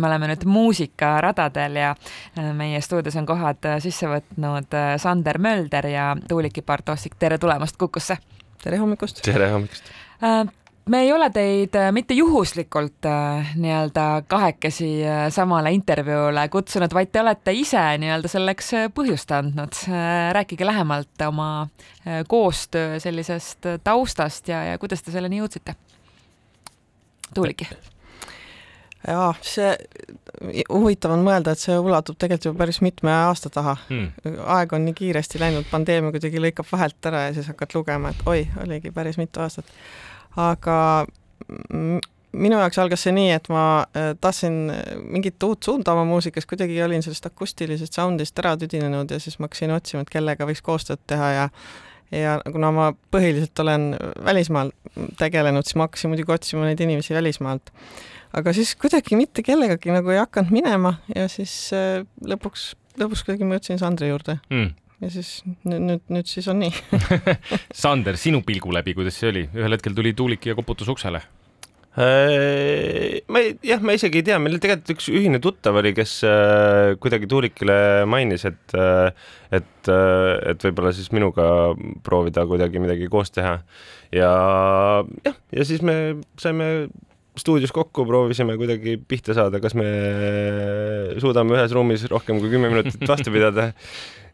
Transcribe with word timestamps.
me 0.00 0.08
oleme 0.08 0.28
nüüd 0.30 0.44
muusikaradadel 0.48 1.78
ja 1.80 1.92
äh, 2.38 2.50
meie 2.56 2.80
stuudios 2.84 3.16
on 3.20 3.28
kohad 3.28 3.64
äh, 3.68 3.78
sisse 3.82 4.08
võtnud 4.10 4.74
äh, 4.74 4.94
Sander 5.02 5.38
Mölder 5.38 5.88
ja 5.90 6.12
Tuuliki 6.28 6.62
Bartossik, 6.62 7.16
tere 7.18 7.38
tulemast 7.38 7.78
Kukusse! 7.80 8.18
tere 8.62 8.80
hommikust! 8.82 9.22
tere 9.24 9.50
hommikust! 9.52 9.90
me 10.88 11.00
ei 11.00 11.12
ole 11.12 11.30
teid 11.32 11.76
mitte 11.96 12.14
juhuslikult 12.14 13.06
nii-öelda 13.56 14.04
kahekesi 14.28 14.88
samale 15.32 15.72
intervjuule 15.72 16.44
kutsunud, 16.52 16.92
vaid 16.92 17.12
te 17.12 17.22
olete 17.22 17.54
ise 17.56 17.82
nii-öelda 18.00 18.28
selleks 18.28 18.70
põhjust 18.96 19.32
andnud. 19.36 19.80
rääkige 20.36 20.66
lähemalt 20.66 21.24
oma 21.28 21.48
koostöö 22.28 23.00
sellisest 23.00 23.72
taustast 23.84 24.48
ja, 24.48 24.62
ja 24.72 24.78
kuidas 24.78 25.02
te 25.02 25.12
selleni 25.12 25.40
jõudsite? 25.40 25.76
Tuuliki 27.34 27.68
jaa, 29.08 29.32
see, 29.44 29.72
huvitav 30.68 31.14
on 31.16 31.24
mõelda, 31.26 31.54
et 31.54 31.62
see 31.62 31.76
ulatub 31.78 32.18
tegelikult 32.18 32.50
juba 32.50 32.62
päris 32.64 32.80
mitme 32.84 33.12
aasta 33.12 33.50
taha. 33.52 33.76
Hmm.. 33.88 34.38
aeg 34.56 34.72
on 34.76 34.86
nii 34.88 34.96
kiiresti 35.00 35.42
läinud, 35.42 35.68
pandeemia 35.70 36.14
kuidagi 36.14 36.42
lõikab 36.42 36.68
vahelt 36.72 37.10
ära 37.10 37.28
ja 37.28 37.36
siis 37.36 37.50
hakkad 37.52 37.76
lugema, 37.76 38.14
et 38.14 38.26
oi, 38.30 38.46
oligi 38.64 38.94
päris 38.94 39.20
mitu 39.20 39.44
aastat. 39.44 39.70
aga 40.36 40.78
minu 42.34 42.58
jaoks 42.58 42.78
algas 42.82 43.04
see 43.06 43.14
nii, 43.14 43.30
et 43.36 43.48
ma 43.52 43.64
äh, 43.96 44.12
tahtsin 44.20 44.60
mingit 45.02 45.42
uut 45.46 45.62
suunda 45.62 45.94
oma 45.94 46.04
muusikas, 46.08 46.46
kuidagi 46.50 46.80
olin 46.82 47.02
sellest 47.04 47.26
akustilisest 47.30 47.96
sound'ist 47.96 48.38
ära 48.42 48.56
tüdinenud 48.60 49.10
ja 49.10 49.20
siis 49.22 49.38
ma 49.38 49.48
hakkasin 49.48 49.74
otsima, 49.74 50.04
et 50.04 50.12
kellega 50.12 50.48
võiks 50.48 50.64
koostööd 50.64 51.02
teha 51.10 51.30
ja 51.38 51.48
ja 52.14 52.38
kuna 52.52 52.70
ma 52.74 52.88
põhiliselt 53.14 53.58
olen 53.64 53.92
välismaal 54.24 54.72
tegelenud, 55.18 55.66
siis 55.66 55.78
ma 55.78 55.88
hakkasin 55.88 56.12
muidugi 56.12 56.34
otsima 56.34 56.68
neid 56.68 56.80
inimesi 56.84 57.16
välismaalt. 57.16 57.72
Aga 58.34 58.54
siis 58.56 58.74
kuidagi 58.80 59.18
mitte 59.18 59.44
kellegagi 59.46 59.92
nagu 59.94 60.10
ei 60.10 60.18
hakanud 60.22 60.54
minema 60.54 60.96
ja 61.14 61.28
siis 61.30 61.52
äh, 61.76 62.02
lõpuks, 62.26 62.72
lõpuks 63.00 63.26
kuidagi 63.26 63.46
ma 63.46 63.58
jõudsin 63.58 63.78
Sandri 63.82 64.10
juurde. 64.10 64.40
Mm. 64.50 64.72
ja 65.04 65.12
siis 65.12 65.36
nüüd, 65.66 65.80
nüüd, 65.90 66.04
nüüd 66.16 66.30
siis 66.30 66.48
on 66.50 66.62
nii. 66.64 66.74
Sander, 67.84 68.18
sinu 68.18 68.42
pilgu 68.46 68.74
läbi, 68.74 68.96
kuidas 68.98 69.18
see 69.20 69.30
oli, 69.30 69.46
ühel 69.54 69.76
hetkel 69.76 69.94
tuli 69.94 70.14
Tuulik 70.18 70.50
ja 70.50 70.58
koputas 70.58 70.90
uksele 70.90 71.22
ma 71.94 73.38
ei, 73.38 73.54
jah, 73.62 73.82
ma 73.84 73.94
isegi 73.94 74.18
ei 74.18 74.26
tea, 74.26 74.38
meil 74.42 74.58
tegelikult 74.58 74.96
üks 74.96 75.06
ühine 75.12 75.38
tuttav 75.42 75.78
oli, 75.78 75.92
kes 75.94 76.16
äh, 76.26 76.94
kuidagi 76.98 77.28
Tuulikile 77.30 77.76
mainis, 78.10 78.46
et 78.50 78.74
äh,, 78.74 79.12
et 79.54 79.90
äh,, 79.92 80.32
et 80.50 80.66
võib-olla 80.66 80.90
siis 80.96 81.12
minuga 81.14 81.46
proovida 82.06 82.46
kuidagi 82.50 82.82
midagi 82.82 83.06
koos 83.12 83.30
teha. 83.34 83.60
ja 84.10 84.32
jah, 85.26 85.38
ja 85.54 85.68
siis 85.68 85.86
me 85.86 86.18
saime 86.40 86.88
stuudios 87.38 87.72
kokku, 87.74 88.04
proovisime 88.06 88.56
kuidagi 88.58 88.96
pihta 89.08 89.34
saada, 89.36 89.60
kas 89.62 89.74
me 89.78 89.86
suudame 91.22 91.56
ühes 91.56 91.72
ruumis 91.74 92.06
rohkem 92.10 92.38
kui 92.42 92.52
kümme 92.52 92.70
minutit 92.70 93.02
vastu 93.10 93.32
pidada. 93.34 93.72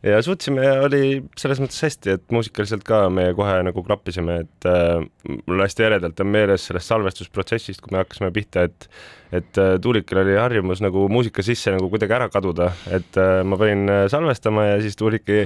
ja 0.04 0.20
suutsime 0.24 0.64
ja 0.64 0.74
oli 0.84 1.20
selles 1.38 1.60
mõttes 1.60 1.80
hästi, 1.84 2.16
et 2.16 2.26
muusikaliselt 2.32 2.84
ka 2.88 3.02
me 3.12 3.30
kohe 3.36 3.58
nagu 3.64 3.84
klappisime, 3.84 4.40
et 4.44 4.68
äh, 4.68 5.00
mul 5.46 5.64
hästi 5.64 5.88
eredalt 5.88 6.20
on 6.20 6.30
meeles 6.32 6.68
sellest 6.68 6.92
salvestusprotsessist, 6.92 7.80
kui 7.84 7.96
me 7.96 8.04
hakkasime 8.04 8.32
pihta, 8.36 8.68
et 8.68 8.90
et 9.30 9.58
äh, 9.62 9.76
Tuulikil 9.78 10.18
oli 10.24 10.32
harjumus 10.34 10.80
nagu 10.82 11.04
muusika 11.08 11.44
sisse 11.46 11.70
nagu 11.70 11.86
kuidagi 11.92 12.16
ära 12.16 12.26
kaduda, 12.32 12.72
et 12.90 13.20
äh, 13.20 13.40
ma 13.46 13.60
panin 13.60 13.86
salvestama 14.10 14.72
ja 14.72 14.80
siis 14.82 14.98
Tuuliki 14.98 15.44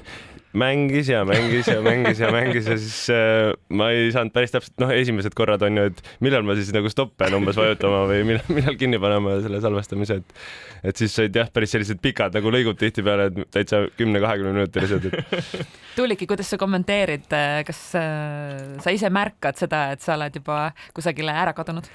mängis 0.54 1.08
ja 1.10 1.24
mängis 1.26 1.68
ja 1.68 1.80
mängis 1.82 2.20
ja 2.22 2.30
mängis 2.32 2.68
ja 2.70 2.76
siis 2.78 3.10
äh, 3.10 3.50
ma 3.74 3.90
ei 3.94 4.12
saanud 4.14 4.34
päris 4.34 4.54
täpselt, 4.54 4.76
noh, 4.82 4.92
esimesed 4.94 5.34
korrad 5.36 5.62
on 5.66 5.80
ju, 5.80 5.86
et 5.90 6.02
millal 6.24 6.46
ma 6.46 6.56
siis 6.58 6.70
nagu 6.74 6.90
stopp 6.92 7.16
pean 7.18 7.34
umbes 7.38 7.58
vajutama 7.58 8.04
või 8.10 8.22
millal, 8.28 8.46
millal 8.54 8.78
kinni 8.80 9.00
panema 9.02 9.38
selle 9.44 9.60
salvestamise, 9.64 10.20
et 10.22 10.38
et 10.84 11.00
siis 11.00 11.14
said 11.16 11.34
jah, 11.34 11.48
päris 11.52 11.72
sellised 11.74 11.98
pikad 12.04 12.34
nagu 12.36 12.52
lõigud 12.52 12.78
tihtipeale, 12.80 13.30
et 13.30 13.50
täitsa 13.56 13.84
kümne-kahekümne 13.98 14.52
minutilised 14.58 15.08
et.... 15.08 15.42
Tuuliki, 15.98 16.28
kuidas 16.30 16.50
sa 16.52 16.60
kommenteerid, 16.60 17.26
kas 17.66 17.82
äh, 17.98 18.78
sa 18.84 18.94
ise 18.94 19.10
märkad 19.14 19.58
seda, 19.58 19.86
et 19.94 20.04
sa 20.04 20.18
oled 20.18 20.42
juba 20.42 20.68
kusagile 20.94 21.34
ära 21.34 21.56
kadunud? 21.56 21.88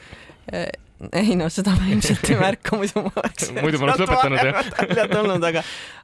Ei 1.16 1.32
no 1.40 1.46
seda 1.48 1.72
ma 1.80 1.86
ilmselt 1.88 2.28
ei 2.28 2.36
märka, 2.36 2.76
muidu 2.76 3.00
ma 3.06 3.12
oleks 3.22 3.54
muidu 3.64 3.80
ma 3.80 3.86
oleks 3.88 4.02
lõpetanud 4.02 4.40
jah. 4.44 4.58
välja 4.82 5.06
tulnud, 5.08 5.46
aga, 5.48 5.62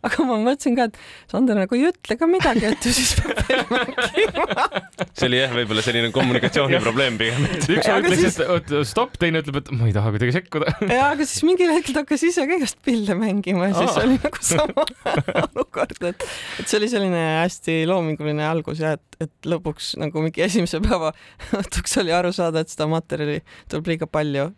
aga 0.08 0.28
ma 0.30 0.38
mõtlesin 0.40 0.78
ka, 0.78 0.86
et 0.88 1.32
Sander 1.34 1.60
nagu 1.60 1.76
ei 1.76 1.84
ütle 1.90 2.16
ka 2.16 2.30
midagi, 2.32 2.64
et 2.70 2.88
ju 2.88 2.94
siis 2.96 3.12
peab 3.20 3.42
veel 3.50 3.66
märkima. 3.74 4.70
see 5.12 5.28
oli 5.28 5.42
jah, 5.42 5.52
võib-olla 5.58 5.84
selline 5.84 6.14
kommunikatsiooniprobleem 6.16 7.18
pigem. 7.22 7.44
üks 7.60 7.92
ütles 7.92 8.24
siis..., 8.24 8.40
et 8.40 8.72
stopp, 8.88 9.20
teine 9.20 9.44
ütleb, 9.44 9.60
et 9.60 9.74
ma 9.76 9.92
ei 9.92 9.98
taha 10.00 10.16
kuidagi 10.16 10.38
sekkuda. 10.38 10.78
ja, 10.88 11.10
aga 11.10 11.28
siis 11.28 11.44
mingil 11.44 11.76
hetkel 11.76 11.98
ta 11.98 12.06
hakkas 12.06 12.24
ise 12.32 12.48
ka 12.48 12.60
igast 12.62 12.80
pille 12.88 13.20
mängima 13.20 13.74
ja 13.74 13.76
siis 13.82 14.00
Aa. 14.00 14.08
oli 14.08 14.20
nagu 14.24 14.48
sama 14.48 14.88
olukord, 15.50 16.00
et, 16.08 16.24
et 16.62 16.72
see 16.72 16.80
oli 16.80 16.92
selline 16.96 17.26
hästi 17.42 17.82
loominguline 17.92 18.48
algus 18.48 18.80
ja 18.80 18.96
et, 18.96 19.20
et 19.28 19.52
lõpuks 19.52 19.98
nagu 20.00 20.24
mingi 20.24 20.48
esimese 20.48 20.80
päeva 20.88 21.12
õhtuks 21.60 22.00
oli 22.00 22.16
aru 22.16 22.32
saada, 22.36 22.64
et 22.64 22.72
seda 22.72 22.88
materjali 22.88 23.42
tuleb 23.68 23.92
liiga 23.92 24.08
palju 24.08 24.54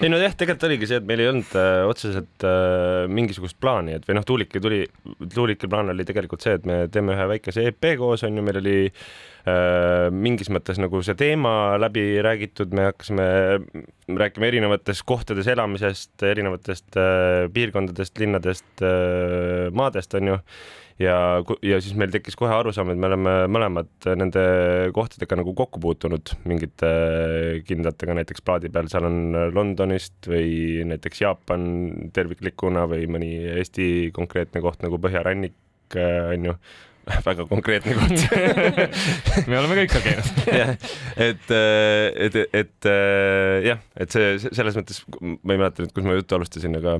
ei 0.00 0.08
no 0.08 0.18
jah, 0.20 0.32
tegelikult 0.32 0.64
oligi 0.70 0.88
see, 0.88 1.00
et 1.00 1.06
meil 1.08 1.20
ei 1.22 1.28
olnud 1.28 1.56
äh, 1.58 1.82
otseselt 1.88 2.46
äh, 2.46 3.04
mingisugust 3.12 3.58
plaani, 3.60 3.98
et 3.98 4.06
või 4.08 4.16
noh, 4.16 4.24
Tuuliki 4.26 4.62
tuli, 4.62 4.80
Tuuliki 5.34 5.68
plaan 5.70 5.92
oli 5.92 6.06
tegelikult 6.08 6.44
see, 6.44 6.56
et 6.56 6.68
me 6.68 6.82
teeme 6.92 7.16
ühe 7.16 7.26
väikese 7.34 7.66
EP 7.68 7.90
koos, 8.00 8.24
on 8.26 8.38
ju, 8.38 8.44
meil 8.46 8.60
oli 8.62 8.76
äh, 8.88 10.08
mingis 10.14 10.50
mõttes 10.52 10.80
nagu 10.80 11.02
see 11.04 11.18
teema 11.20 11.52
läbi 11.82 12.04
räägitud, 12.24 12.72
me 12.76 12.88
hakkasime 12.88 13.28
rääkima 14.20 14.48
erinevatest 14.48 15.04
kohtades 15.08 15.50
elamisest, 15.52 16.14
erinevatest 16.32 17.00
äh, 17.00 17.46
piirkondadest, 17.54 18.16
linnadest 18.22 18.86
äh,, 18.86 19.68
maadest, 19.76 20.16
on 20.16 20.32
ju 20.34 20.40
ja, 21.00 21.16
ja 21.64 21.78
siis 21.82 21.96
meil 21.98 22.12
tekkis 22.12 22.36
kohe 22.38 22.52
arusaam, 22.54 22.92
et 22.92 23.00
me 23.00 23.08
oleme 23.08 23.34
mõlemad 23.52 24.10
nende 24.20 24.44
kohtadega 24.96 25.40
nagu 25.40 25.54
kokku 25.56 25.80
puutunud 25.82 26.34
mingite 26.50 26.90
kindlatega, 27.68 28.18
näiteks 28.20 28.44
plaadi 28.44 28.72
peal, 28.72 28.90
seal 28.92 29.08
on 29.08 29.20
Londonist 29.54 30.30
või 30.30 30.84
näiteks 30.90 31.24
Jaapan 31.24 31.64
terviklikuna 32.16 32.86
või 32.90 33.08
mõni 33.10 33.32
Eesti 33.56 34.10
konkreetne 34.16 34.62
koht 34.64 34.84
nagu 34.84 35.00
Põhjarannik, 35.00 35.56
on 35.96 36.48
ju. 36.50 36.56
Väga 37.26 37.46
konkreetne 37.48 37.94
koht. 37.96 38.26
Me 39.50 39.58
oleme 39.58 39.78
kõik 39.80 39.94
seal 39.94 40.04
käinud. 40.04 40.42
Jah, 40.60 40.74
et, 41.16 41.54
et, 42.26 42.36
et 42.60 42.90
jah, 43.66 43.80
et 43.96 44.14
see 44.14 44.36
selles 44.44 44.76
mõttes, 44.78 45.00
ma 45.18 45.56
ei 45.56 45.60
mäleta 45.62 45.82
nüüd, 45.82 45.94
kus 45.96 46.06
ma 46.06 46.14
juttu 46.18 46.36
alustasin, 46.36 46.76
aga 46.78 46.98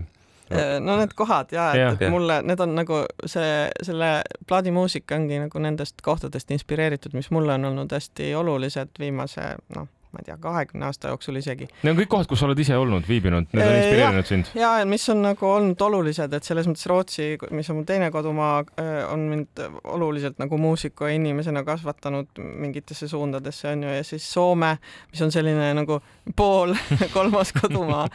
no 0.81 0.97
need 0.99 1.15
kohad 1.15 1.53
ja, 1.55 1.69
et, 1.75 2.03
et 2.03 2.11
mulle 2.11 2.41
need 2.43 2.61
on 2.61 2.75
nagu 2.75 3.05
see, 3.27 3.69
selle 3.87 4.11
plaadimuusika 4.49 5.15
ongi 5.15 5.39
nagu 5.45 5.63
nendest 5.63 6.03
kohtadest 6.03 6.51
inspireeritud, 6.51 7.15
mis 7.15 7.31
mulle 7.31 7.55
on 7.55 7.71
olnud 7.71 7.93
hästi 7.95 8.35
olulised 8.35 8.99
viimase 8.99 9.55
noh 9.77 9.89
ma 10.13 10.23
ei 10.23 10.27
tea, 10.27 10.37
kahekümne 10.43 10.89
aasta 10.89 11.13
jooksul 11.13 11.39
isegi. 11.39 11.69
Need 11.83 11.93
on 11.93 11.99
kõik 12.01 12.11
kohad, 12.11 12.29
kus 12.31 12.41
sa 12.43 12.49
oled 12.49 12.59
ise 12.63 12.77
olnud, 12.79 13.07
viibinud, 13.09 13.51
need 13.55 13.67
on 13.67 13.77
inspireerinud 13.79 14.29
sind? 14.29 14.51
ja, 14.59 14.73
ja 14.81 14.89
mis 14.89 15.07
on 15.13 15.23
nagu 15.23 15.47
olnud 15.47 15.85
olulised, 15.87 16.35
et 16.35 16.47
selles 16.47 16.69
mõttes 16.71 16.89
Rootsi, 16.91 17.29
mis 17.55 17.71
on 17.71 17.81
mu 17.81 17.85
teine 17.89 18.11
kodumaa, 18.15 18.65
on 19.11 19.27
mind 19.31 19.63
oluliselt 19.85 20.41
nagu 20.43 20.59
muusiku 20.61 21.07
ja 21.07 21.15
inimesena 21.19 21.63
kasvatanud 21.67 22.41
mingitesse 22.41 23.09
suundadesse 23.09 23.71
on 23.71 23.87
ju, 23.87 23.95
ja 24.01 24.05
siis 24.07 24.27
Soome, 24.33 24.77
mis 25.13 25.23
on 25.23 25.33
selline 25.35 25.71
nagu 25.79 26.01
pool 26.37 26.75
kolmas 27.17 27.53
kodumaa 27.57 28.07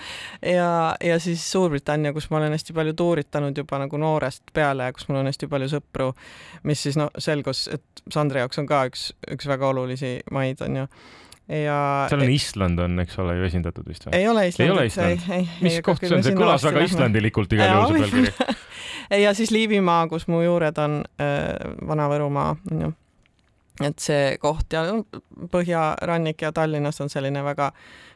ja, 0.41 0.69
ja 1.03 1.19
siis 1.19 1.45
Suurbritannia, 1.51 2.13
kus 2.13 2.29
ma 2.29 2.41
olen 2.41 2.55
hästi 2.55 2.75
palju 2.75 2.93
tuuritanud 2.93 3.57
juba 3.57 3.79
nagu 3.85 3.99
noorest 4.01 4.53
peale 4.53 4.89
ja 4.89 4.95
kus 4.95 5.07
mul 5.09 5.21
on 5.21 5.31
hästi 5.31 5.49
palju 5.51 5.71
sõpru, 5.77 6.11
mis 6.63 6.83
siis 6.83 6.99
noh, 6.99 7.11
selgus, 7.19 7.67
et 7.71 8.05
Sandri 8.11 8.43
jaoks 8.43 8.59
on 8.61 8.67
ka 8.69 8.85
üks, 8.89 9.09
üks 9.31 9.47
väga 9.49 9.71
olulisi 9.71 10.17
maid 10.31 10.61
on 10.65 10.83
ju 10.83 10.89
ja 11.49 11.79
seal 12.09 12.23
on 12.25 12.33
Island 12.33 12.79
on, 12.79 12.99
eks 13.03 13.19
ole, 13.21 13.37
ju 13.39 13.47
esindatud 13.47 13.87
vist 13.89 14.07
või? 14.07 14.17
ei 14.17 14.27
ole 14.27 14.47
Island. 14.49 14.65
ei 14.65 14.73
ole 14.73 14.85
Island? 14.89 15.49
mis 15.65 15.79
koht 15.85 16.05
see 16.05 16.17
on, 16.17 16.23
see 16.25 16.37
kõlas 16.37 16.65
väga 16.65 16.85
islandilikult 16.87 17.57
igal 17.57 17.73
juhul 17.73 18.05
see 18.05 18.13
pealkiri. 18.13 18.55
ja 19.25 19.33
siis 19.37 19.53
Liivimaa, 19.53 20.05
kus 20.11 20.27
mu 20.31 20.41
juured 20.41 20.79
on 20.81 21.01
äh,, 21.21 21.51
Vana-Võrumaa, 21.87 22.55
on 22.71 22.85
ju. 22.87 22.93
et 23.85 23.99
see 24.01 24.37
koht 24.41 24.73
ja 24.73 24.87
põhjarannik 25.53 26.47
ja 26.47 26.53
Tallinnas 26.55 27.01
on 27.05 27.13
selline 27.13 27.45
väga 27.45 27.71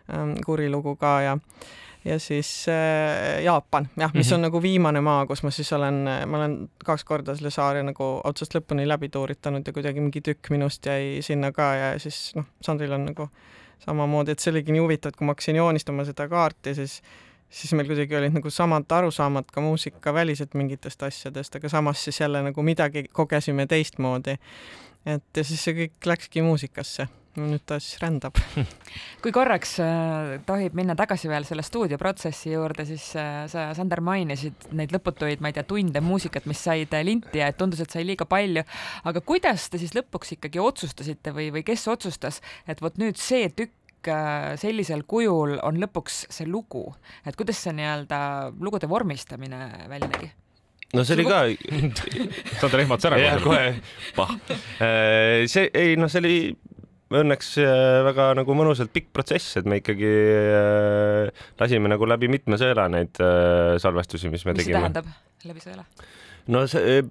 ähm, 0.10 0.34
kuri 0.46 0.72
lugu 0.74 0.96
ka 0.98 1.20
ja 1.28 1.38
äh, 1.38 1.70
ja 2.06 2.20
siis 2.20 2.66
äh, 2.70 3.44
Jaapan, 3.44 3.90
jah, 3.98 4.14
mis 4.14 4.28
mm 4.28 4.32
-hmm. 4.32 4.36
on 4.36 4.42
nagu 4.42 4.62
viimane 4.62 5.02
maa, 5.02 5.26
kus 5.26 5.44
ma 5.44 5.52
siis 5.52 5.74
olen, 5.74 6.04
ma 6.26 6.38
olen 6.38 6.70
kaks 6.86 7.04
korda 7.04 7.36
selle 7.36 7.52
saare 7.52 7.84
nagu 7.84 8.22
otsast 8.24 8.56
lõpuni 8.56 8.88
läbi 8.88 9.10
tuuritanud 9.10 9.68
ja 9.68 9.74
kuidagi 9.74 10.02
mingi 10.02 10.22
tükk 10.22 10.50
minust 10.50 10.86
jäi 10.86 11.22
sinna 11.22 11.52
ka 11.52 11.74
ja 11.76 12.00
siis 12.00 12.32
noh, 12.36 12.46
Sandril 12.62 12.92
on 12.92 13.06
nagu 13.06 13.30
samamoodi, 13.80 14.32
et 14.32 14.40
see 14.40 14.52
oligi 14.52 14.72
nii 14.72 14.82
huvitav, 14.82 15.10
et 15.10 15.16
kui 15.16 15.26
ma 15.26 15.36
hakkasin 15.36 15.56
joonistama 15.56 16.06
seda 16.06 16.28
kaarti, 16.28 16.76
siis 16.76 17.02
siis 17.50 17.74
meil 17.74 17.88
kuidagi 17.90 18.16
olid 18.16 18.34
nagu 18.34 18.50
samad 18.50 18.92
arusaamad 18.92 19.48
ka 19.52 19.62
muusikaväliselt 19.62 20.54
mingitest 20.54 21.04
asjadest, 21.04 21.56
aga 21.56 21.70
samas 21.70 22.04
siis 22.04 22.20
jälle 22.22 22.44
nagu 22.46 22.64
midagi 22.64 23.06
kogesime 23.12 23.66
teistmoodi. 23.68 24.38
et 25.06 25.38
ja 25.38 25.44
siis 25.44 25.64
see 25.64 25.74
kõik 25.74 26.06
läkski 26.06 26.42
muusikasse 26.42 27.08
nüüd 27.48 27.64
ta 27.68 27.78
siis 27.82 28.00
rändab. 28.02 28.38
kui 29.24 29.34
korraks 29.36 29.78
äh, 29.84 30.36
tohib 30.48 30.76
minna 30.78 30.96
tagasi 31.00 31.32
veel 31.32 31.48
selle 31.48 31.64
stuudioprotsessi 31.66 32.54
juurde, 32.54 32.86
siis 32.90 33.06
äh, 33.20 33.44
sa, 33.52 33.70
Sander, 33.78 34.02
mainisid 34.06 34.70
neid 34.76 34.94
lõputuid, 34.96 35.44
ma 35.44 35.52
ei 35.52 35.58
tea, 35.58 35.66
tunde 35.70 36.04
muusikat, 36.04 36.48
mis 36.50 36.62
said 36.66 36.96
linti 37.06 37.42
ja 37.42 37.50
et 37.52 37.60
tundus, 37.60 37.84
et 37.84 37.94
sai 37.94 38.06
liiga 38.08 38.28
palju. 38.30 38.66
aga 39.10 39.24
kuidas 39.26 39.70
te 39.70 39.82
siis 39.82 39.96
lõpuks 39.98 40.36
ikkagi 40.38 40.62
otsustasite 40.64 41.34
või, 41.36 41.50
või 41.56 41.66
kes 41.68 41.88
otsustas, 41.92 42.42
et 42.68 42.82
vot 42.82 42.98
nüüd 43.02 43.20
see 43.20 43.50
tükk 43.50 43.76
sellisel 44.60 45.02
kujul 45.04 45.58
on 45.60 45.80
lõpuks 45.82 46.22
see 46.32 46.48
lugu, 46.48 46.86
et 47.28 47.36
kuidas 47.36 47.60
see 47.60 47.76
nii-öelda 47.76 48.20
lugude 48.64 48.88
vormistamine 48.88 49.90
välja 49.92 50.08
nägi? 50.08 50.32
no 50.94 51.04
see 51.06 51.20
oli 51.20 51.26
ka 51.28 51.40
Sander 52.60 52.84
ehmatas 52.84 53.10
ära 53.10 53.20
kohe. 53.20 53.44
kohe, 53.44 53.66
pah. 54.18 54.34
Äh, 54.82 55.46
see, 55.52 55.70
ei 55.74 55.96
noh, 56.00 56.10
see 56.10 56.24
oli 56.24 56.38
õnneks 57.10 57.56
äh, 57.64 58.00
väga 58.06 58.30
nagu 58.38 58.56
mõnusalt 58.58 58.94
pikk 58.94 59.12
protsess, 59.16 59.58
et 59.60 59.70
me 59.70 59.82
ikkagi 59.82 60.14
äh, 60.54 61.46
lasime 61.62 61.92
nagu 61.92 62.10
läbi 62.10 62.30
mitme 62.32 62.60
sõela 62.62 62.90
neid 62.92 63.18
salvestusi, 63.82 64.32
mis 64.32 64.46
me 64.46 64.56
mis 64.56 64.64
tegime. 64.64 64.80
mis 64.80 64.90
see 64.90 64.98
tähendab, 64.98 65.14
läbi 65.50 65.66
sõela? 65.66 65.88
no 66.50 66.64
see, 66.70 67.02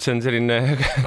see 0.00 0.14
on 0.14 0.20
selline 0.24 0.58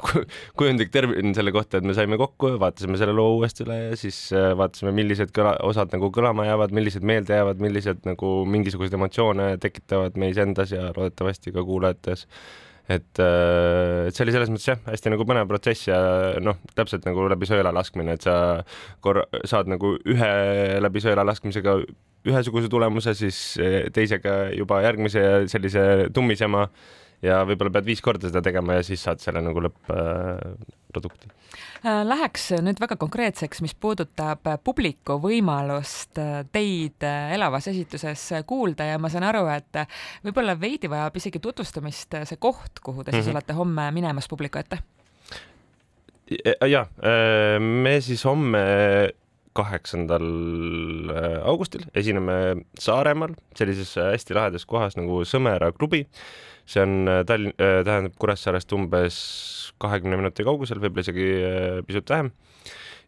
kujundlik 0.60 0.92
termin 0.94 1.36
selle 1.36 1.54
kohta, 1.56 1.80
et 1.80 1.88
me 1.88 1.96
saime 1.98 2.20
kokku, 2.20 2.54
vaatasime 2.62 3.00
selle 3.00 3.16
loo 3.18 3.36
uuesti 3.38 3.66
üle 3.66 3.78
ja 3.82 4.00
siis 4.00 4.20
äh, 4.36 4.52
vaatasime, 4.58 4.94
millised 4.96 5.34
kõla, 5.36 5.58
osad 5.68 5.94
nagu 5.96 6.12
kõlama 6.16 6.48
jäävad, 6.48 6.76
millised 6.76 7.06
meelde 7.08 7.40
jäävad, 7.40 7.64
millised 7.64 8.04
nagu 8.08 8.34
mingisuguseid 8.50 8.96
emotsioone 9.00 9.54
tekitavad 9.64 10.20
meis 10.22 10.40
endas 10.42 10.76
ja 10.76 10.92
loodetavasti 10.96 11.56
ka 11.56 11.66
kuulajates 11.68 12.28
et, 12.98 13.22
äh, 13.24 14.08
et 14.10 14.16
see 14.16 14.26
oli 14.26 14.36
selles 14.36 14.52
mõttes 14.52 14.70
jah, 14.70 14.80
hästi 14.88 15.14
nagu 15.14 15.28
põnev 15.28 15.50
protsess 15.50 15.90
ja 15.90 16.00
noh, 16.44 16.60
täpselt 16.78 17.08
nagu 17.08 17.28
läbi 17.32 17.50
sõela 17.50 17.74
laskmine, 17.76 18.18
et 18.18 18.28
sa 18.28 18.36
korra 19.04 19.26
saad 19.48 19.72
nagu 19.72 19.96
ühe 20.10 20.32
läbi 20.84 21.04
sõela 21.04 21.26
laskmisega 21.28 21.80
ühesuguse 22.30 22.70
tulemuse, 22.70 23.16
siis 23.18 23.38
teisega 23.96 24.52
juba 24.54 24.84
järgmise 24.86 25.48
sellise 25.50 25.86
tummisema 26.14 26.68
ja 27.26 27.42
võib-olla 27.48 27.74
pead 27.76 27.88
viis 27.88 28.02
korda 28.04 28.30
seda 28.30 28.42
tegema 28.46 28.80
ja 28.80 28.86
siis 28.86 29.04
saad 29.06 29.22
selle 29.24 29.44
nagu 29.46 29.64
lõpp-produkti 29.68 31.30
äh,. 31.30 31.38
Läheks 31.82 32.52
nüüd 32.62 32.78
väga 32.82 32.94
konkreetseks, 33.02 33.64
mis 33.66 33.74
puudutab 33.74 34.46
publiku 34.64 35.18
võimalust 35.22 36.20
äh, 36.22 36.44
teid 36.54 37.02
äh, 37.08 37.34
elavas 37.34 37.72
esituses 37.72 38.28
kuulda 38.48 38.86
ja 38.92 39.00
ma 39.02 39.10
saan 39.10 39.26
aru, 39.26 39.48
et 39.50 39.82
võib-olla 40.26 40.54
veidi 40.62 40.92
vajab 40.92 41.18
isegi 41.18 41.42
tutvustamist 41.42 42.20
see 42.30 42.42
koht, 42.42 42.84
kuhu 42.86 43.04
te 43.04 43.12
siis 43.12 43.26
mm 43.26 43.30
-hmm. 43.30 43.40
olete 43.40 43.58
homme 43.58 43.92
minemas 43.92 44.30
publiku 44.30 44.60
ette. 44.60 44.78
ja, 46.68 46.86
me 47.60 48.02
siis 48.02 48.26
homme 48.26 48.62
kaheksandal 49.58 50.28
augustil 51.48 51.84
esineme 51.98 52.64
Saaremaal 52.80 53.36
sellises 53.58 53.96
hästi 54.00 54.38
lahedas 54.38 54.66
kohas 54.70 54.96
nagu 55.00 55.24
Sõmera 55.28 55.74
klubi 55.76 56.06
see 56.72 56.82
on 56.84 57.08
äh, 57.08 57.24
Tallinn, 57.28 57.56
äh, 57.60 57.82
tähendab 57.86 58.18
Kuressaarest 58.22 58.72
umbes 58.76 59.18
kahekümne 59.82 60.20
minuti 60.20 60.46
kaugusel, 60.48 60.82
võib-olla 60.82 61.06
isegi 61.06 61.28
äh, 61.42 61.80
pisut 61.88 62.10
vähem. 62.12 62.32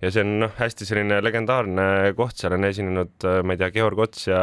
Ja 0.03 0.11
see 0.13 0.23
on 0.25 0.33
noh, 0.43 0.51
hästi 0.57 0.87
selline 0.87 1.19
legendaarne 1.23 1.85
koht, 2.17 2.35
seal 2.39 2.55
on 2.57 2.67
esinenud, 2.67 3.25
ma 3.47 3.55
ei 3.55 3.61
tea, 3.61 3.69
Georg 3.77 4.01
Ots 4.03 4.27
ja 4.27 4.41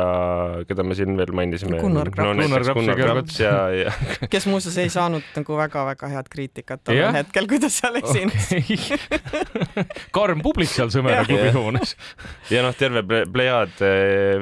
keda 0.69 0.87
me 0.87 0.97
siin 0.99 1.15
veel 1.19 1.33
mainisime. 1.37 1.81
Gunnar 1.83 2.11
Graps 2.15 2.27
no,. 2.27 2.47
Gunnar 2.47 2.65
Graps 2.67 2.89
ja 2.89 2.97
Georg 3.01 3.21
Ots 3.23 3.39
ja, 3.43 3.53
ja 3.83 4.31
kes 4.33 4.49
muuseas 4.51 4.81
ei 4.83 4.91
saanud 4.93 5.27
nagu 5.37 5.61
väga-väga 5.61 6.11
head 6.15 6.33
kriitikat 6.33 6.85
tollel 6.89 7.15
hetkel, 7.21 7.49
kui 7.51 7.61
ta 7.63 7.71
seal 7.73 8.01
esines 8.01 8.51
okay. 8.57 9.87
karm 10.17 10.43
publik 10.45 10.73
seal 10.73 10.91
Sõmera 10.91 11.23
klubi 11.29 11.53
hoones. 11.55 11.95
ja 12.55 12.65
noh, 12.67 12.75
terve 12.77 13.25
plejaad 13.31 13.79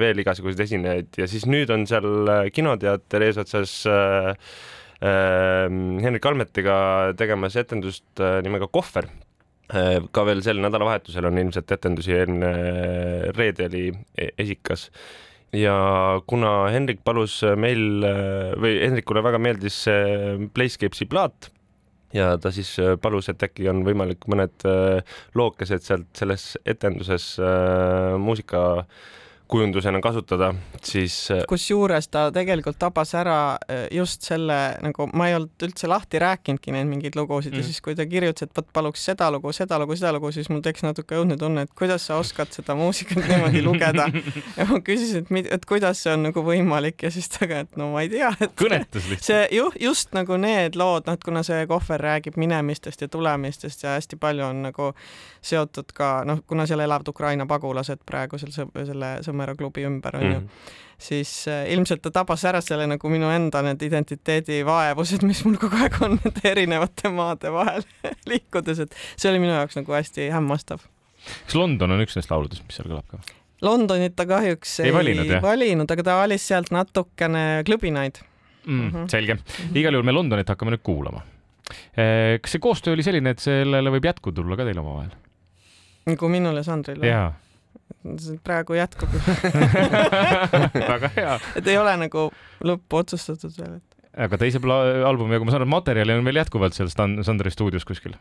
veel 0.01 0.25
igasuguseid 0.25 0.67
esinejaid 0.69 1.21
ja 1.21 1.29
siis 1.31 1.45
nüüd 1.51 1.71
on 1.75 1.87
seal 1.91 2.35
kinoteater 2.55 3.29
eesotsas 3.29 3.81
äh, 3.91 4.35
Ehm, 4.99 5.99
Henrik 6.03 6.27
Almetiga 6.27 6.77
tegemas 7.19 7.55
etendust 7.57 8.19
äh, 8.19 8.41
nimega 8.43 8.67
Kohver. 8.67 9.07
Äh, 9.69 9.99
ka 10.17 10.25
veel 10.25 10.41
sel 10.41 10.63
nädalavahetusel 10.65 11.27
on 11.29 11.39
ilmselt 11.43 11.73
etendusi, 11.77 12.15
eelmine 12.17 12.53
reede 13.37 13.67
oli 13.69 13.83
e-, 14.17 14.31
esikas. 14.41 14.87
Ja 15.53 15.75
kuna 16.29 16.71
Henrik 16.73 17.03
palus 17.05 17.43
meil 17.61 18.05
äh, 18.05 18.55
või 18.57 18.79
Henrikule 18.81 19.21
väga 19.25 19.41
meeldis 19.45 19.77
see 19.85 20.49
Playscapes'i 20.57 21.09
plaat 21.09 21.51
ja 22.17 22.31
ta 22.41 22.49
siis 22.55 22.71
palus, 23.05 23.29
et 23.29 23.45
äkki 23.45 23.69
on 23.69 23.83
võimalik 23.85 24.25
mõned 24.33 24.65
lookesed 25.37 25.85
sealt 25.85 26.09
selles 26.17 26.55
etenduses 26.65 27.35
muusika 28.17 28.63
kujundusena 29.49 30.01
kasutada, 30.01 30.55
siis. 30.83 31.31
Äh, 31.31 31.43
kusjuures 31.49 32.09
ta 32.13 32.27
tegelikult 32.33 32.79
tabas 32.79 33.15
ära 33.17 33.57
äh, 33.57 33.87
just 33.95 34.27
selle 34.29 34.59
nagu 34.85 35.09
ma 35.17 35.29
ei 35.31 35.37
olnud 35.39 35.65
üldse 35.65 35.89
lahti 35.89 36.21
rääkinudki 36.21 36.75
neid 36.75 36.89
mingeid 36.91 37.17
lugusid 37.17 37.55
mm. 37.55 37.63
ja 37.63 37.69
siis, 37.69 37.81
kui 37.85 37.97
ta 37.97 38.07
kirjutas, 38.07 38.49
et 38.49 38.57
vot 38.57 38.69
paluks 38.77 39.05
seda 39.09 39.31
lugu, 39.33 39.53
seda 39.57 39.79
lugu, 39.81 39.97
seda 39.97 40.13
lugu, 40.17 40.33
siis 40.37 40.51
mul 40.53 40.61
tekkis 40.65 40.85
natuke 40.85 41.17
õudne 41.17 41.39
tunne, 41.41 41.65
et 41.65 41.73
kuidas 41.79 42.05
sa 42.11 42.19
oskad 42.21 42.53
seda 42.53 42.77
muusikat 42.79 43.25
niimoodi 43.25 43.63
lugeda. 43.65 44.09
ja 44.59 44.69
ma 44.69 44.83
küsisin, 44.85 45.25
et, 45.25 45.51
et 45.57 45.67
kuidas 45.69 46.05
see 46.05 46.13
on 46.13 46.29
nagu 46.29 46.45
võimalik 46.45 47.07
ja 47.09 47.13
siis 47.15 47.31
ta 47.33 47.49
ka, 47.49 47.63
et 47.65 47.81
no 47.81 47.93
ma 47.95 48.05
ei 48.05 48.13
tea, 48.13 48.35
et. 48.37 48.53
kõnetas 48.59 49.09
lihtsalt. 49.09 49.31
see 49.31 49.49
ju, 49.57 49.71
just 49.89 50.13
nagu 50.17 50.37
need 50.41 50.77
lood, 50.77 51.09
noh, 51.09 51.17
kuna 51.25 51.45
see 51.47 51.65
kohver 51.71 52.05
räägib 52.05 52.37
minemistest 52.41 53.07
ja 53.07 53.09
tulemistest 53.09 53.87
ja 53.87 53.97
hästi 53.97 54.21
palju 54.21 54.45
on 54.51 54.63
nagu 54.69 54.93
seotud 55.41 55.97
ka 55.97 56.13
noh, 56.29 56.45
kuna 56.47 56.67
seal 56.69 56.85
elavad 56.85 57.09
Ukraina 57.09 57.47
pagulased 57.49 58.05
praegu 58.07 58.39
seal 58.41 58.53
selle 58.53 59.17
Sõmera 59.39 59.55
klubi 59.59 59.87
ümber 59.87 60.19
onju 60.19 60.35
mm. 60.35 60.45
-hmm 60.45 60.77
siis 60.99 61.49
äh, 61.49 61.69
ilmselt 61.71 62.03
ta 62.03 62.11
tabas 62.11 62.43
ära 62.45 62.59
selle 62.61 62.87
nagu 62.91 63.11
minu 63.11 63.29
enda 63.31 63.61
need 63.63 63.83
identiteedivaevused, 63.87 65.23
mis 65.23 65.45
mul 65.47 65.55
kogu 65.63 65.79
aeg 65.79 65.95
on 66.03 66.17
nende 66.19 66.43
erinevate 66.51 67.13
maade 67.15 67.53
vahel 67.55 67.87
liikudes, 68.31 68.81
et 68.83 68.97
see 69.15 69.31
oli 69.31 69.39
minu 69.39 69.55
jaoks 69.55 69.79
nagu 69.79 69.95
hästi 69.95 70.27
hämmastav. 70.35 70.83
kas 71.47 71.55
London 71.55 71.95
on 71.95 72.03
üks 72.03 72.19
nendest 72.19 72.35
lauludest, 72.35 72.67
mis 72.67 72.81
seal 72.81 72.91
kõlab 72.91 73.07
ka? 73.15 73.23
Londonit 73.63 74.19
ta 74.19 74.27
kahjuks 74.27 74.81
ei, 74.81 74.91
ei 74.91 74.99
valinud, 74.99 75.33
valinud, 75.43 75.95
aga 75.95 76.09
ta 76.11 76.19
valis 76.19 76.51
sealt 76.51 76.75
natukene 76.75 77.63
klõbinaid 77.71 78.19
mm,. 78.19 78.75
Mm 78.75 78.91
-hmm. 78.91 79.09
selge, 79.15 79.39
igal 79.79 79.95
juhul 79.95 80.11
me 80.11 80.19
Londonit 80.19 80.51
hakkame 80.51 80.75
nüüd 80.75 80.83
kuulama. 80.83 81.23
Eh, 81.95 82.41
kas 82.43 82.59
see 82.59 82.65
koostöö 82.65 82.99
oli 82.99 83.07
selline, 83.07 83.31
et 83.31 83.39
sellele 83.39 83.95
võib 83.95 84.11
jätku 84.11 84.35
tulla 84.35 84.59
ka 84.59 84.67
teil 84.67 84.83
omavahel? 84.83 85.15
nagu 86.09 86.29
minul 86.29 86.57
ja 86.57 86.63
Sandril? 86.67 87.07
jaa 87.07 87.37
see 88.23 88.39
praegu 88.45 88.77
jätkub 88.79 89.13
väga 90.93 91.13
hea. 91.17 91.39
et 91.59 91.71
ei 91.71 91.79
ole 91.81 91.95
nagu 92.05 92.29
lõppu 92.65 93.03
otsustatud 93.03 93.55
veel, 93.59 93.79
et. 93.81 94.11
aga 94.27 94.41
teise 94.41 94.63
albumi, 94.63 95.35
nagu 95.37 95.49
ma 95.49 95.55
saan 95.55 95.65
aru, 95.65 95.73
materjali 95.77 96.17
on 96.17 96.29
veel 96.29 96.43
jätkuvalt 96.43 96.79
seal 96.79 96.91
Stan-, 96.93 97.19
Sandri 97.27 97.53
stuudios 97.55 97.87
kuskil? 97.89 98.17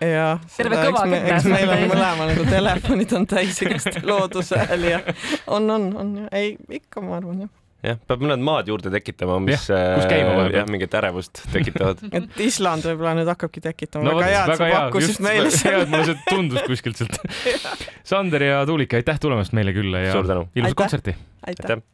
jah, 0.00 0.42
eks, 0.44 1.04
me, 1.08 1.20
eks 1.32 1.46
meil 1.50 1.70
on 1.72 1.86
mõlema 1.90 2.30
nagu 2.30 2.48
telefonid 2.48 3.14
on 3.16 3.28
täis 3.30 3.60
igast 3.64 4.02
looduse 4.04 4.58
hääli 4.68 4.92
ja 4.92 5.04
on, 5.46 5.70
on, 5.70 5.86
on, 5.96 6.16
ei 6.36 6.54
ikka 6.80 7.04
ma 7.04 7.16
arvan 7.20 7.46
jah 7.46 7.54
jah, 7.84 7.98
peab 8.08 8.22
mõned 8.24 8.44
maad 8.44 8.70
juurde 8.70 8.92
tekitama, 8.94 9.38
mis 9.44 9.66
jah, 9.70 9.98
äh, 10.06 10.52
jah, 10.54 10.68
mingit 10.70 10.94
ärevust 11.00 11.42
tekitavad 11.52 12.00
et 12.18 12.40
Island 12.44 12.86
võib-olla 12.88 13.16
nüüd 13.20 13.32
hakkabki 13.32 13.64
tekitama 13.64 14.08
no,, 14.08 14.14
väga 14.20 14.30
hea, 14.32 14.44
et 14.44 14.62
sa 14.62 14.70
pakkusid 14.76 15.20
meile 15.24 15.50
selle. 15.54 15.88
mulle 15.90 16.06
see 16.12 16.30
tundus 16.30 16.64
kuskilt 16.68 17.02
sealt 17.02 17.20
Sander 18.10 18.46
ja 18.46 18.62
Tuulika, 18.68 19.00
aitäh 19.00 19.20
tulemast 19.22 19.56
meile 19.56 19.74
külla 19.76 20.06
ja 20.06 20.16
ilusat 20.16 20.80
kontserti! 20.80 21.16
aitäh, 21.42 21.70
aitäh.! 21.70 21.84